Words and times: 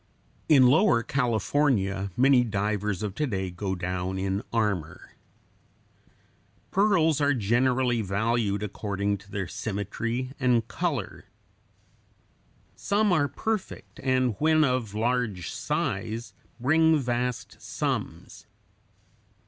In 0.49 0.65
Lower 0.65 1.03
California 1.03 2.09
many 2.17 2.43
divers 2.43 3.03
of 3.03 3.13
to 3.13 3.27
day 3.27 3.51
go 3.51 3.75
down 3.75 4.17
in 4.17 4.41
armor. 4.51 5.11
[Illustration: 5.11 6.09
FIG. 6.09 6.53
85. 6.71 6.71
Pearl 6.71 6.81
oysters.] 7.05 7.17
Pearls 7.19 7.21
are 7.21 7.33
generally 7.35 8.01
valued 8.01 8.63
according 8.63 9.17
to 9.19 9.29
their 9.31 9.47
symmetry 9.47 10.31
and 10.39 10.67
color. 10.67 11.25
Some 12.75 13.13
are 13.13 13.27
perfect, 13.27 13.99
and 14.01 14.33
when 14.39 14.63
of 14.63 14.95
large 14.95 15.51
size 15.51 16.33
bring 16.59 16.97
vast 16.97 17.61
sums. 17.61 18.47